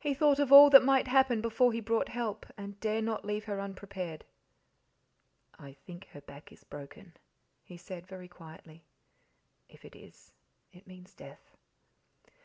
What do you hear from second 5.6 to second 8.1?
think her back is broken," he said,